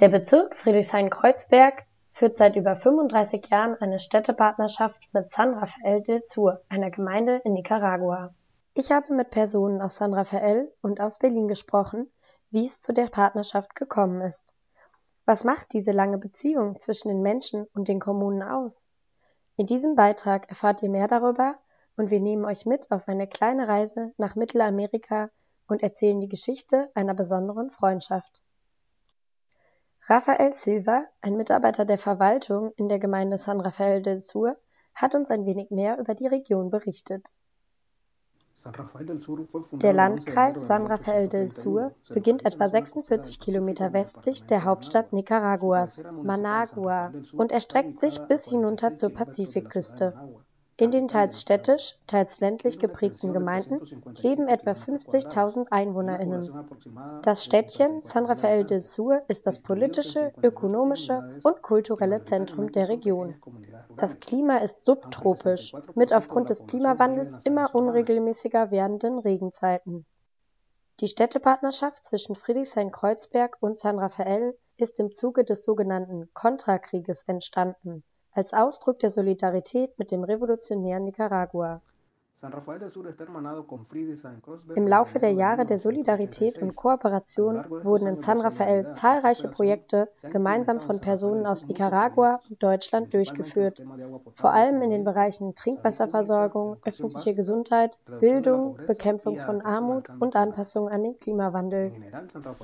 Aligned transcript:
Der 0.00 0.08
Bezirk 0.08 0.56
Friedrichshain-Kreuzberg 0.56 1.82
führt 2.14 2.38
seit 2.38 2.56
über 2.56 2.74
35 2.74 3.46
Jahren 3.50 3.76
eine 3.82 3.98
Städtepartnerschaft 3.98 5.02
mit 5.12 5.30
San 5.30 5.52
Rafael 5.52 6.00
del 6.00 6.22
Sur, 6.22 6.62
einer 6.70 6.90
Gemeinde 6.90 7.42
in 7.44 7.52
Nicaragua. 7.52 8.32
Ich 8.72 8.92
habe 8.92 9.12
mit 9.12 9.28
Personen 9.28 9.82
aus 9.82 9.96
San 9.96 10.14
Rafael 10.14 10.72
und 10.80 11.02
aus 11.02 11.18
Berlin 11.18 11.48
gesprochen, 11.48 12.10
wie 12.50 12.64
es 12.64 12.80
zu 12.80 12.94
der 12.94 13.08
Partnerschaft 13.08 13.74
gekommen 13.74 14.22
ist. 14.22 14.54
Was 15.26 15.44
macht 15.44 15.74
diese 15.74 15.92
lange 15.92 16.16
Beziehung 16.16 16.80
zwischen 16.80 17.08
den 17.08 17.20
Menschen 17.20 17.66
und 17.74 17.88
den 17.88 18.00
Kommunen 18.00 18.42
aus? 18.42 18.88
In 19.56 19.66
diesem 19.66 19.96
Beitrag 19.96 20.48
erfahrt 20.48 20.82
ihr 20.82 20.88
mehr 20.88 21.08
darüber 21.08 21.56
und 21.98 22.10
wir 22.10 22.20
nehmen 22.20 22.46
euch 22.46 22.64
mit 22.64 22.90
auf 22.90 23.06
eine 23.06 23.26
kleine 23.26 23.68
Reise 23.68 24.14
nach 24.16 24.34
Mittelamerika 24.34 25.28
und 25.68 25.82
erzählen 25.82 26.22
die 26.22 26.28
Geschichte 26.30 26.88
einer 26.94 27.12
besonderen 27.12 27.68
Freundschaft. 27.68 28.40
Rafael 30.10 30.52
Silva, 30.52 31.04
ein 31.20 31.36
Mitarbeiter 31.36 31.84
der 31.84 31.96
Verwaltung 31.96 32.72
in 32.74 32.88
der 32.88 32.98
Gemeinde 32.98 33.38
San 33.38 33.60
Rafael 33.60 34.02
del 34.02 34.16
Sur, 34.16 34.56
hat 34.92 35.14
uns 35.14 35.30
ein 35.30 35.46
wenig 35.46 35.70
mehr 35.70 36.00
über 36.00 36.16
die 36.16 36.26
Region 36.26 36.68
berichtet. 36.68 37.28
Der 39.70 39.92
Landkreis 39.92 40.66
San 40.66 40.88
Rafael 40.88 41.28
del 41.28 41.46
Sur 41.46 41.94
beginnt 42.08 42.44
etwa 42.44 42.68
46 42.68 43.38
Kilometer 43.38 43.92
westlich 43.92 44.42
der 44.42 44.64
Hauptstadt 44.64 45.12
Nicaraguas, 45.12 46.02
Managua, 46.24 47.12
und 47.32 47.52
erstreckt 47.52 48.00
sich 48.00 48.18
bis 48.22 48.48
hinunter 48.48 48.96
zur 48.96 49.10
Pazifikküste. 49.10 50.12
In 50.80 50.90
den 50.90 51.08
teils 51.08 51.42
städtisch, 51.42 51.98
teils 52.06 52.40
ländlich 52.40 52.78
geprägten 52.78 53.34
Gemeinden 53.34 53.82
leben 54.22 54.48
etwa 54.48 54.70
50.000 54.70 55.66
EinwohnerInnen. 55.70 57.20
Das 57.22 57.44
Städtchen 57.44 58.02
San 58.02 58.24
Rafael 58.24 58.64
del 58.64 58.80
Sur 58.80 59.20
ist 59.28 59.46
das 59.46 59.58
politische, 59.58 60.32
ökonomische 60.42 61.38
und 61.42 61.60
kulturelle 61.60 62.22
Zentrum 62.22 62.72
der 62.72 62.88
Region. 62.88 63.34
Das 63.98 64.20
Klima 64.20 64.56
ist 64.56 64.86
subtropisch, 64.86 65.74
mit 65.94 66.14
aufgrund 66.14 66.48
des 66.48 66.66
Klimawandels 66.66 67.40
immer 67.44 67.74
unregelmäßiger 67.74 68.70
werdenden 68.70 69.18
Regenzeiten. 69.18 70.06
Die 71.00 71.08
Städtepartnerschaft 71.08 72.06
zwischen 72.06 72.36
Friedrichshain-Kreuzberg 72.36 73.58
und 73.60 73.78
San 73.78 73.98
Rafael 73.98 74.56
ist 74.78 74.98
im 74.98 75.12
Zuge 75.12 75.44
des 75.44 75.62
sogenannten 75.62 76.30
Kontrakrieges 76.32 77.24
entstanden 77.24 78.02
als 78.32 78.52
Ausdruck 78.54 78.98
der 79.00 79.10
Solidarität 79.10 79.98
mit 79.98 80.10
dem 80.10 80.24
revolutionären 80.24 81.04
Nicaragua 81.04 81.80
im 84.74 84.86
Laufe 84.88 85.18
der 85.18 85.32
Jahre 85.32 85.66
der 85.66 85.78
Solidarität 85.78 86.60
und 86.62 86.74
Kooperation 86.74 87.64
wurden 87.68 88.06
in 88.06 88.16
San 88.16 88.40
Rafael 88.40 88.92
zahlreiche 88.94 89.48
Projekte 89.48 90.08
gemeinsam 90.30 90.80
von 90.80 91.00
Personen 91.00 91.46
aus 91.46 91.66
Nicaragua 91.66 92.40
und 92.48 92.62
Deutschland 92.62 93.12
durchgeführt, 93.12 93.82
vor 94.34 94.52
allem 94.52 94.80
in 94.80 94.88
den 94.90 95.04
Bereichen 95.04 95.54
Trinkwasserversorgung, 95.54 96.78
öffentliche 96.84 97.34
Gesundheit, 97.34 97.98
Bildung, 98.20 98.78
Bekämpfung 98.86 99.38
von 99.38 99.60
Armut 99.60 100.08
und 100.18 100.34
Anpassung 100.34 100.88
an 100.88 101.02
den 101.02 101.20
Klimawandel. 101.20 101.92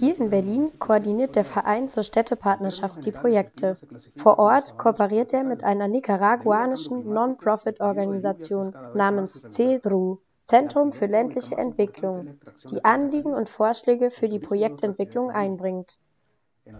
Hier 0.00 0.18
in 0.18 0.30
Berlin 0.30 0.72
koordiniert 0.80 1.36
der 1.36 1.44
Verein 1.44 1.88
zur 1.88 2.02
Städtepartnerschaft 2.02 3.04
die 3.04 3.12
Projekte. 3.12 3.76
Vor 4.16 4.40
Ort 4.40 4.76
kooperiert 4.78 5.32
er 5.32 5.44
mit 5.44 5.62
einer 5.62 5.86
nicaraguanischen 5.86 7.08
Non-Profit-Organisation 7.12 8.74
namens 8.94 9.44
CEDRU 9.50 10.18
(Zentrum 10.44 10.92
für 10.92 11.06
ländliche 11.06 11.56
Entwicklung), 11.56 12.38
die 12.70 12.84
Anliegen 12.84 13.34
und 13.34 13.48
Vorschläge 13.48 14.10
für 14.10 14.28
die 14.28 14.38
Projektentwicklung 14.38 15.30
einbringt. 15.30 15.98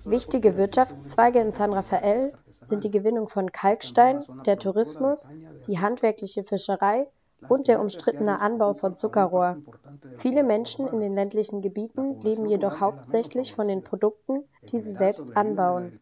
Wichtige 0.04 0.56
Wirtschaftszweige 0.56 1.40
in 1.40 1.52
San 1.52 1.72
Rafael 1.72 2.32
sind 2.60 2.84
die 2.84 2.90
Gewinnung 2.90 3.28
von 3.28 3.50
Kalkstein, 3.50 4.24
der 4.46 4.58
Tourismus, 4.58 5.30
die 5.66 5.78
handwerkliche 5.78 6.44
Fischerei 6.44 7.06
und 7.48 7.68
der 7.68 7.80
umstrittene 7.80 8.40
Anbau 8.40 8.74
von 8.74 8.96
Zuckerrohr. 8.96 9.56
Viele 10.14 10.42
Menschen 10.42 10.86
in 10.86 11.00
den 11.00 11.14
ländlichen 11.14 11.62
Gebieten 11.62 12.20
leben 12.20 12.46
jedoch 12.46 12.80
hauptsächlich 12.80 13.54
von 13.54 13.66
den 13.68 13.82
Produkten, 13.82 14.44
die 14.70 14.78
sie 14.78 14.92
selbst 14.92 15.36
anbauen. 15.36 15.98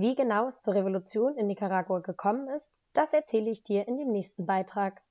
Wie 0.00 0.14
genau 0.14 0.46
es 0.46 0.62
zur 0.62 0.74
Revolution 0.74 1.36
in 1.36 1.48
Nicaragua 1.48 1.98
gekommen 1.98 2.46
ist 2.48 2.70
das 2.98 3.12
erzähle 3.12 3.50
ich 3.50 3.62
dir 3.62 3.86
in 3.86 3.96
dem 3.96 4.10
nächsten 4.10 4.44
Beitrag. 4.44 5.02